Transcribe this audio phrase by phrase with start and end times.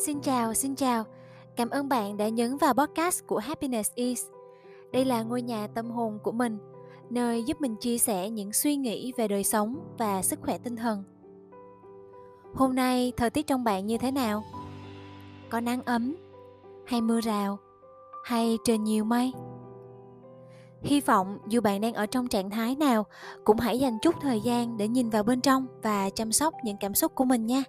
[0.00, 1.04] Xin chào, xin chào.
[1.56, 4.24] Cảm ơn bạn đã nhấn vào podcast của Happiness Is.
[4.92, 6.58] Đây là ngôi nhà tâm hồn của mình,
[7.10, 10.76] nơi giúp mình chia sẻ những suy nghĩ về đời sống và sức khỏe tinh
[10.76, 11.04] thần.
[12.54, 14.42] Hôm nay thời tiết trong bạn như thế nào?
[15.48, 16.16] Có nắng ấm
[16.86, 17.58] hay mưa rào
[18.24, 19.32] hay trời nhiều mây?
[20.82, 23.06] Hy vọng dù bạn đang ở trong trạng thái nào
[23.44, 26.76] cũng hãy dành chút thời gian để nhìn vào bên trong và chăm sóc những
[26.80, 27.62] cảm xúc của mình nha.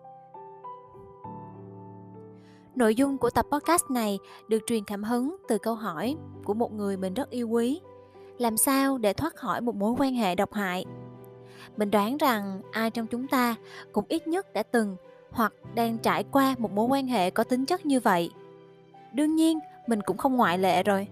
[2.76, 6.74] Nội dung của tập podcast này được truyền cảm hứng từ câu hỏi của một
[6.74, 7.82] người mình rất yêu quý.
[8.38, 10.86] Làm sao để thoát khỏi một mối quan hệ độc hại?
[11.78, 13.56] Mình đoán rằng ai trong chúng ta
[13.92, 14.96] cũng ít nhất đã từng
[15.32, 18.32] hoặc đang trải qua một mối quan hệ có tính chất như vậy.
[19.14, 21.08] Đương nhiên, mình cũng không ngoại lệ rồi.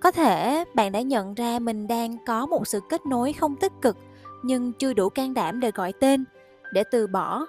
[0.00, 3.72] Có thể bạn đã nhận ra mình đang có một sự kết nối không tích
[3.82, 3.96] cực
[4.42, 6.24] nhưng chưa đủ can đảm để gọi tên,
[6.72, 7.46] để từ bỏ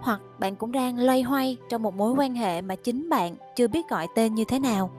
[0.00, 3.68] hoặc bạn cũng đang loay hoay trong một mối quan hệ mà chính bạn chưa
[3.68, 4.90] biết gọi tên như thế nào.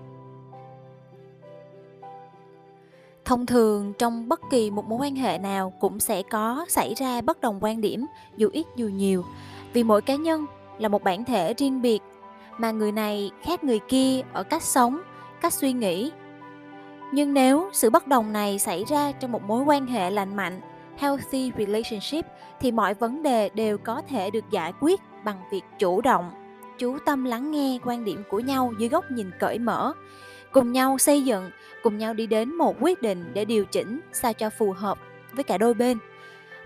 [3.26, 7.22] Thông thường, trong bất kỳ một mối quan hệ nào cũng sẽ có xảy ra
[7.22, 8.06] bất đồng quan điểm,
[8.38, 9.26] dù ít dù nhiều.
[9.74, 10.46] Vì mỗi cá nhân
[10.78, 12.00] là một bản thể riêng biệt,
[12.58, 15.02] mà người này khác người kia ở cách sống,
[15.42, 16.12] cách suy nghĩ.
[17.14, 20.62] Nhưng nếu sự bất đồng này xảy ra trong một mối quan hệ lành mạnh
[21.00, 22.26] healthy relationship
[22.60, 26.32] thì mọi vấn đề đều có thể được giải quyết bằng việc chủ động,
[26.80, 29.94] chú tâm lắng nghe quan điểm của nhau dưới góc nhìn cởi mở.
[30.52, 31.52] Cùng nhau xây dựng,
[31.84, 35.00] cùng nhau đi đến một quyết định để điều chỉnh sao cho phù hợp
[35.34, 35.98] với cả đôi bên.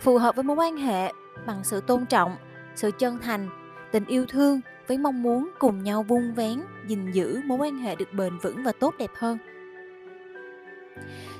[0.01, 1.11] Phù hợp với mối quan hệ
[1.45, 2.35] bằng sự tôn trọng,
[2.75, 3.49] sự chân thành,
[3.91, 7.95] tình yêu thương với mong muốn cùng nhau vun vén, gìn giữ mối quan hệ
[7.95, 9.37] được bền vững và tốt đẹp hơn.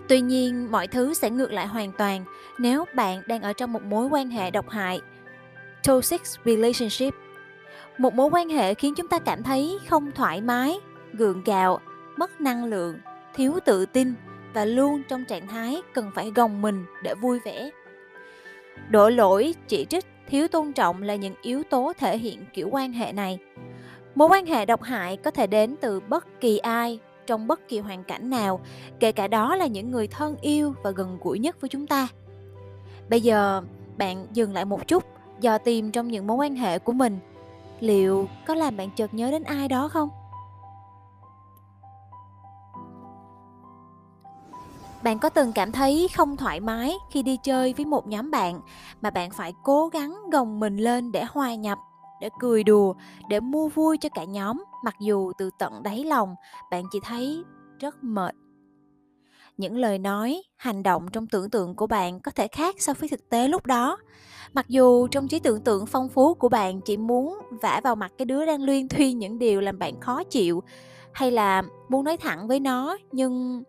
[0.08, 2.26] Tuy nhiên, mọi thứ sẽ ngược lại hoàn toàn
[2.58, 5.02] nếu bạn đang ở trong một mối quan hệ độc hại.
[5.88, 7.14] Toxic relationship
[7.98, 10.80] Một mối quan hệ khiến chúng ta cảm thấy không thoải mái,
[11.14, 11.80] gượng gạo,
[12.18, 13.00] mất năng lượng,
[13.36, 14.14] thiếu tự tin
[14.54, 17.70] và luôn trong trạng thái cần phải gồng mình để vui vẻ.
[18.90, 22.94] Đổ lỗi, chỉ trích, thiếu tôn trọng là những yếu tố thể hiện kiểu quan
[22.94, 23.40] hệ này.
[24.16, 27.80] Mối quan hệ độc hại có thể đến từ bất kỳ ai trong bất kỳ
[27.80, 28.60] hoàn cảnh nào,
[29.00, 32.08] kể cả đó là những người thân yêu và gần gũi nhất với chúng ta.
[33.10, 33.62] Bây giờ,
[33.98, 35.04] bạn dừng lại một chút,
[35.40, 37.20] dò tìm trong những mối quan hệ của mình.
[37.80, 40.10] Liệu có làm bạn chợt nhớ đến ai đó không?
[45.04, 48.62] Bạn có từng cảm thấy không thoải mái khi đi chơi với một nhóm bạn
[49.02, 51.80] mà bạn phải cố gắng gồng mình lên để hòa nhập?
[52.22, 52.94] Để cười đùa,
[53.30, 56.36] để mua vui cho cả nhóm, mặc dù từ tận đáy lòng,
[56.72, 57.44] bạn chỉ thấy
[57.80, 58.36] rất mệt.
[59.58, 63.10] Những lời nói, hành động trong tưởng tượng của bạn có thể khác so với
[63.10, 63.98] thực tế lúc đó.
[64.54, 68.12] Mặc dù trong trí tưởng tượng phong phú của bạn chỉ muốn vả vào mặt
[68.18, 70.64] cái đứa đang luyên thuyên những điều làm bạn khó chịu,
[71.12, 73.64] hay là muốn nói thẳng với nó, nhưng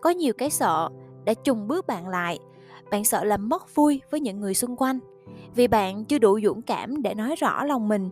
[0.00, 0.88] có nhiều cái sợ
[1.24, 2.38] đã trùng bước bạn lại.
[2.90, 4.98] Bạn sợ làm mất vui với những người xung quanh
[5.58, 8.10] vì bạn chưa đủ dũng cảm để nói rõ lòng mình.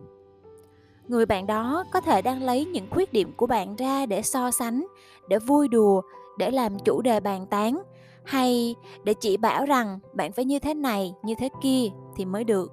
[1.08, 4.50] Người bạn đó có thể đang lấy những khuyết điểm của bạn ra để so
[4.50, 4.86] sánh,
[5.28, 6.02] để vui đùa,
[6.38, 7.82] để làm chủ đề bàn tán,
[8.24, 8.74] hay
[9.04, 11.86] để chỉ bảo rằng bạn phải như thế này, như thế kia
[12.16, 12.72] thì mới được.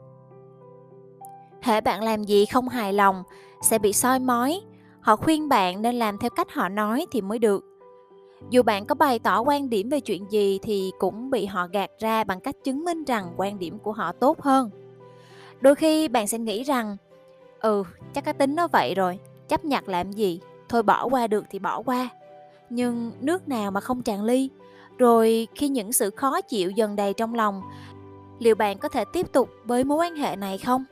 [1.61, 3.23] Hễ bạn làm gì không hài lòng
[3.61, 4.61] sẽ bị soi mói,
[5.01, 7.65] họ khuyên bạn nên làm theo cách họ nói thì mới được
[8.49, 11.89] dù bạn có bày tỏ quan điểm về chuyện gì thì cũng bị họ gạt
[11.99, 14.69] ra bằng cách chứng minh rằng quan điểm của họ tốt hơn.
[15.61, 16.97] Đôi khi bạn sẽ nghĩ rằng
[17.59, 17.83] ừ
[18.13, 20.41] chắc cái tính nó vậy rồi, chấp nhận làm gì?
[20.69, 22.09] Thôi bỏ qua được thì bỏ qua.
[22.69, 24.49] Nhưng nước nào mà không tràn ly?
[24.97, 27.61] Rồi khi những sự khó chịu dần đầy trong lòng,
[28.39, 30.85] liệu bạn có thể tiếp tục với mối quan hệ này không?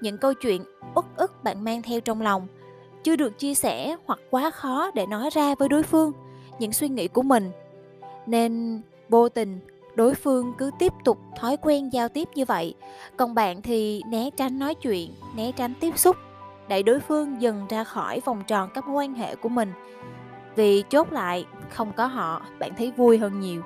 [0.00, 0.64] Những câu chuyện
[0.94, 2.46] uất ức bạn mang theo trong lòng,
[3.04, 6.12] chưa được chia sẻ hoặc quá khó để nói ra với đối phương
[6.58, 7.50] những suy nghĩ của mình.
[8.26, 9.60] Nên vô tình,
[9.94, 12.74] đối phương cứ tiếp tục thói quen giao tiếp như vậy,
[13.16, 16.16] còn bạn thì né tránh nói chuyện, né tránh tiếp xúc,
[16.68, 19.72] đẩy đối phương dần ra khỏi vòng tròn các mối quan hệ của mình.
[20.56, 23.62] Vì chốt lại, không có họ, bạn thấy vui hơn nhiều.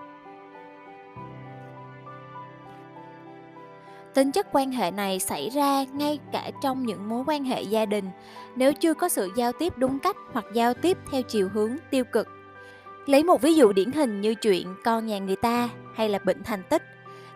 [4.14, 7.87] Tính chất quan hệ này xảy ra ngay cả trong những mối quan hệ gia
[7.87, 8.05] đình,
[8.56, 12.05] nếu chưa có sự giao tiếp đúng cách hoặc giao tiếp theo chiều hướng tiêu
[12.05, 12.29] cực.
[13.08, 16.43] Lấy một ví dụ điển hình như chuyện con nhà người ta hay là bệnh
[16.43, 16.82] thành tích.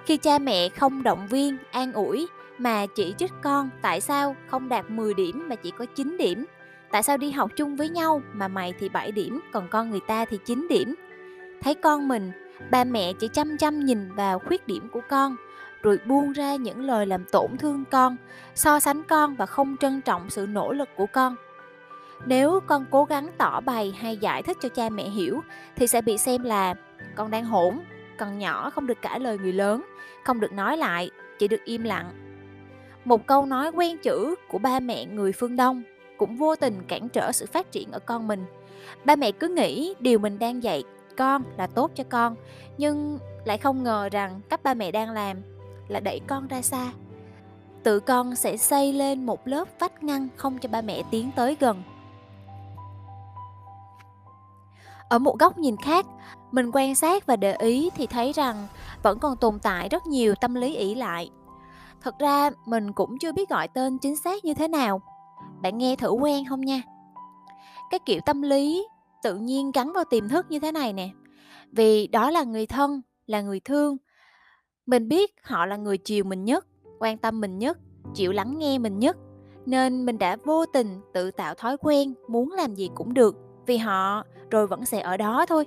[0.06, 2.28] Khi cha mẹ không động viên, an ủi
[2.58, 6.44] mà chỉ trích con tại sao không đạt 10 điểm mà chỉ có 9 điểm.
[6.90, 10.00] Tại sao đi học chung với nhau mà mày thì 7 điểm còn con người
[10.06, 10.94] ta thì 9 điểm.
[11.62, 12.32] Thấy con mình,
[12.70, 15.36] ba mẹ chỉ chăm chăm nhìn vào khuyết điểm của con,
[15.82, 18.16] rồi buông ra những lời làm tổn thương con
[18.54, 21.36] so sánh con và không trân trọng sự nỗ lực của con
[22.26, 25.40] nếu con cố gắng tỏ bày hay giải thích cho cha mẹ hiểu,
[25.76, 26.74] thì sẽ bị xem là
[27.14, 27.78] con đang hỗn
[28.18, 29.84] còn nhỏ không được cãi lời người lớn,
[30.24, 32.12] không được nói lại, chỉ được im lặng.
[33.04, 35.82] Một câu nói quen chữ của ba mẹ người phương đông
[36.16, 38.44] cũng vô tình cản trở sự phát triển ở con mình.
[39.04, 40.84] Ba mẹ cứ nghĩ điều mình đang dạy
[41.16, 42.36] con là tốt cho con,
[42.78, 45.36] nhưng lại không ngờ rằng cách ba mẹ đang làm
[45.88, 46.92] là đẩy con ra xa.
[47.82, 51.56] Tự con sẽ xây lên một lớp vách ngăn không cho ba mẹ tiến tới
[51.60, 51.82] gần.
[55.12, 56.06] Ở một góc nhìn khác,
[56.52, 58.66] mình quan sát và để ý thì thấy rằng
[59.02, 61.30] vẫn còn tồn tại rất nhiều tâm lý ỷ lại.
[62.00, 65.02] Thật ra, mình cũng chưa biết gọi tên chính xác như thế nào.
[65.62, 66.82] Bạn nghe thử quen không nha?
[67.90, 68.86] Cái kiểu tâm lý
[69.22, 71.10] tự nhiên gắn vào tiềm thức như thế này nè.
[71.72, 73.96] Vì đó là người thân, là người thương.
[74.86, 76.66] Mình biết họ là người chiều mình nhất,
[76.98, 77.78] quan tâm mình nhất,
[78.14, 79.16] chịu lắng nghe mình nhất.
[79.66, 83.36] Nên mình đã vô tình tự tạo thói quen muốn làm gì cũng được,
[83.66, 85.66] vì họ rồi vẫn sẽ ở đó thôi.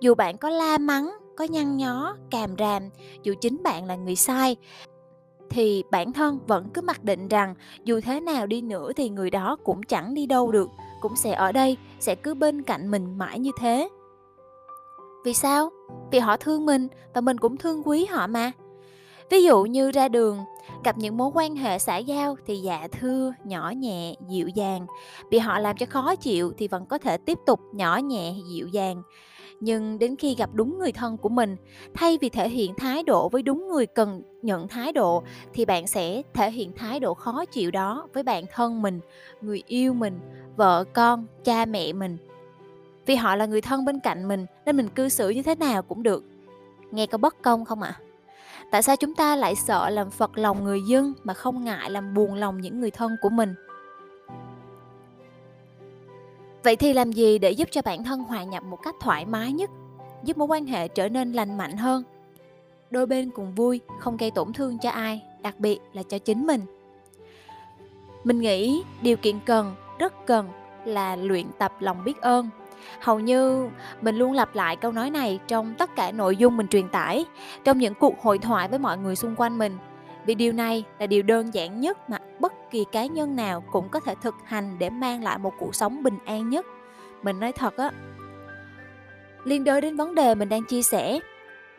[0.00, 2.82] Dù bạn có la mắng, có nhăn nhó, càm ràm,
[3.22, 4.56] dù chính bạn là người sai,
[5.50, 7.54] thì bản thân vẫn cứ mặc định rằng
[7.84, 10.68] dù thế nào đi nữa thì người đó cũng chẳng đi đâu được,
[11.00, 13.88] cũng sẽ ở đây, sẽ cứ bên cạnh mình mãi như thế.
[15.24, 15.70] Vì sao?
[16.10, 18.52] Vì họ thương mình và mình cũng thương quý họ mà
[19.30, 20.38] ví dụ như ra đường,
[20.84, 24.86] gặp những mối quan hệ xã giao thì dạ thưa, nhỏ nhẹ, dịu dàng.
[25.30, 28.68] Bị họ làm cho khó chịu thì vẫn có thể tiếp tục nhỏ nhẹ, dịu
[28.68, 29.02] dàng.
[29.60, 31.56] Nhưng đến khi gặp đúng người thân của mình,
[31.94, 35.86] thay vì thể hiện thái độ với đúng người cần nhận thái độ, thì bạn
[35.86, 39.00] sẽ thể hiện thái độ khó chịu đó với bạn thân mình,
[39.40, 40.18] người yêu mình,
[40.56, 42.18] vợ, con, cha, mẹ mình.
[43.06, 45.82] Vì họ là người thân bên cạnh mình, nên mình cư xử như thế nào
[45.82, 46.24] cũng được.
[46.90, 47.96] Nghe có bất công không ạ?
[48.00, 48.05] à?
[48.76, 52.14] Tại sao chúng ta lại sợ làm phật lòng người dân mà không ngại làm
[52.14, 53.54] buồn lòng những người thân của mình?
[56.62, 59.52] Vậy thì làm gì để giúp cho bản thân hòa nhập một cách thoải mái
[59.52, 59.70] nhất,
[60.24, 62.02] giúp mối quan hệ trở nên lành mạnh hơn?
[62.90, 66.46] Đôi bên cùng vui, không gây tổn thương cho ai, đặc biệt là cho chính
[66.46, 66.60] mình.
[68.24, 70.48] Mình nghĩ điều kiện cần, rất cần
[70.84, 72.48] là luyện tập lòng biết ơn
[73.00, 73.68] hầu như
[74.00, 77.24] mình luôn lặp lại câu nói này trong tất cả nội dung mình truyền tải,
[77.64, 79.76] trong những cuộc hội thoại với mọi người xung quanh mình.
[80.26, 83.88] Vì điều này là điều đơn giản nhất mà bất kỳ cá nhân nào cũng
[83.88, 86.66] có thể thực hành để mang lại một cuộc sống bình an nhất.
[87.22, 87.90] Mình nói thật á,
[89.44, 91.20] liên đới đến vấn đề mình đang chia sẻ,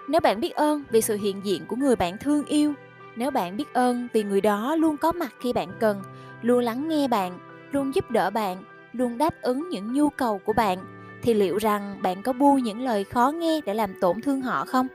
[0.08, 2.74] nếu bạn biết ơn vì sự hiện diện của người bạn thương yêu,
[3.16, 6.02] nếu bạn biết ơn vì người đó luôn có mặt khi bạn cần,
[6.42, 7.40] luôn lắng nghe bạn,
[7.72, 8.58] luôn giúp đỡ bạn
[8.98, 10.78] luôn đáp ứng những nhu cầu của bạn,
[11.22, 14.66] thì liệu rằng bạn có buông những lời khó nghe để làm tổn thương họ
[14.66, 14.88] không?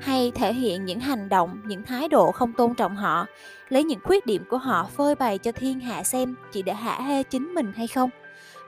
[0.00, 3.26] Hay thể hiện những hành động, những thái độ không tôn trọng họ,
[3.68, 7.00] lấy những khuyết điểm của họ phơi bày cho thiên hạ xem chỉ để hạ
[7.00, 8.10] hê chính mình hay không?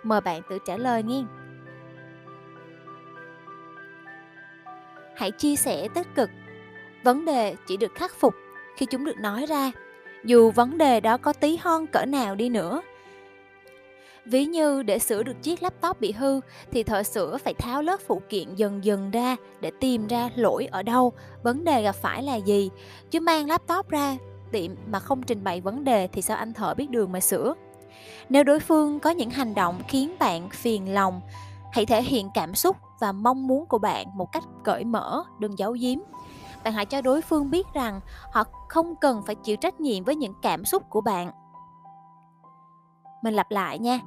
[0.02, 1.22] Mời bạn tự trả lời nghe.
[5.16, 6.30] Hãy chia sẻ tích cực.
[7.04, 8.34] Vấn đề chỉ được khắc phục
[8.76, 9.72] khi chúng được nói ra.
[10.24, 12.82] Dù vấn đề đó có tí hon cỡ nào đi nữa
[14.26, 16.40] Ví như để sửa được chiếc laptop bị hư
[16.72, 20.66] thì thợ sửa phải tháo lớp phụ kiện dần dần ra để tìm ra lỗi
[20.70, 21.12] ở đâu,
[21.42, 22.70] vấn đề gặp phải là gì.
[23.10, 24.16] Chứ mang laptop ra
[24.52, 27.54] tiệm mà không trình bày vấn đề thì sao anh thợ biết đường mà sửa.
[28.28, 31.20] Nếu đối phương có những hành động khiến bạn phiền lòng,
[31.72, 35.58] hãy thể hiện cảm xúc và mong muốn của bạn một cách cởi mở, đừng
[35.58, 35.98] giấu giếm.
[36.64, 38.00] Bạn hãy cho đối phương biết rằng
[38.32, 41.30] họ không cần phải chịu trách nhiệm với những cảm xúc của bạn
[43.24, 44.00] mình lặp lại nha.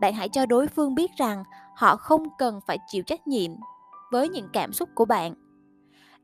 [0.00, 1.44] Bạn hãy cho đối phương biết rằng
[1.76, 3.50] họ không cần phải chịu trách nhiệm
[4.10, 5.34] với những cảm xúc của bạn.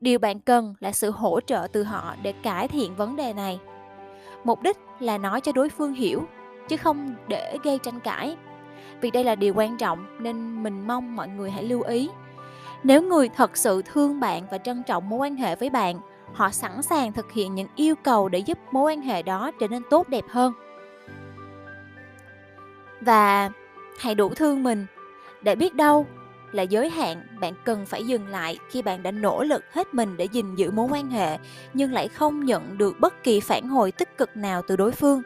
[0.00, 3.60] Điều bạn cần là sự hỗ trợ từ họ để cải thiện vấn đề này.
[4.44, 6.22] Mục đích là nói cho đối phương hiểu,
[6.68, 8.36] chứ không để gây tranh cãi.
[9.00, 12.10] Vì đây là điều quan trọng nên mình mong mọi người hãy lưu ý.
[12.82, 16.00] Nếu người thật sự thương bạn và trân trọng mối quan hệ với bạn,
[16.34, 19.68] họ sẵn sàng thực hiện những yêu cầu để giúp mối quan hệ đó trở
[19.68, 20.52] nên tốt đẹp hơn
[23.00, 23.50] và
[23.98, 24.86] hãy đủ thương mình.
[25.42, 26.06] Để biết đâu
[26.52, 30.16] là giới hạn bạn cần phải dừng lại khi bạn đã nỗ lực hết mình
[30.16, 31.38] để gìn giữ mối quan hệ,
[31.74, 35.22] nhưng lại không nhận được bất kỳ phản hồi tích cực nào từ đối phương.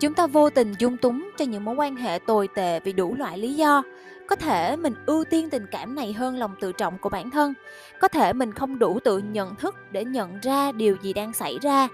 [0.00, 3.14] Chúng ta vô tình dung túng cho những mối quan hệ tồi tệ vì đủ
[3.14, 3.82] loại lý do.
[4.28, 7.54] Có thể mình ưu tiên tình cảm này hơn lòng tự trọng của bản thân.
[8.00, 11.58] Có thể mình không đủ tự nhận thức để nhận ra điều gì đang xảy
[11.62, 11.88] ra.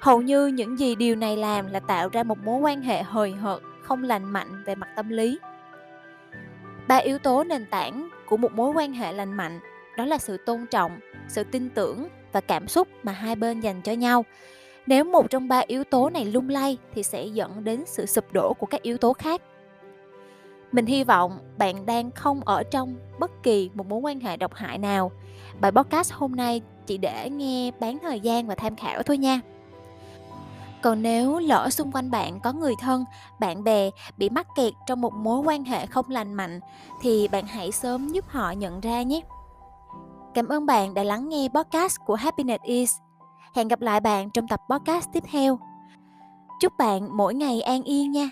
[0.00, 3.32] Hầu như những gì điều này làm là tạo ra một mối quan hệ hời
[3.32, 5.38] hợt không lành mạnh về mặt tâm lý
[6.88, 9.60] ba yếu tố nền tảng của một mối quan hệ lành mạnh,
[9.96, 10.98] đó là sự tôn trọng,
[11.28, 14.24] sự tin tưởng và cảm xúc mà hai bên dành cho nhau.
[14.86, 18.32] Nếu một trong ba yếu tố này lung lay thì sẽ dẫn đến sự sụp
[18.32, 19.42] đổ của các yếu tố khác.
[20.72, 24.54] Mình hy vọng bạn đang không ở trong bất kỳ một mối quan hệ độc
[24.54, 25.12] hại nào.
[25.60, 29.40] Bài podcast hôm nay chỉ để nghe bán thời gian và tham khảo thôi nha.
[30.84, 33.04] Còn nếu lỡ xung quanh bạn có người thân,
[33.40, 36.60] bạn bè bị mắc kẹt trong một mối quan hệ không lành mạnh
[37.00, 39.20] thì bạn hãy sớm giúp họ nhận ra nhé.
[40.34, 42.96] Cảm ơn bạn đã lắng nghe podcast của Happiness Is.
[43.54, 45.58] Hẹn gặp lại bạn trong tập podcast tiếp theo.
[46.60, 48.30] Chúc bạn mỗi ngày an yên nha.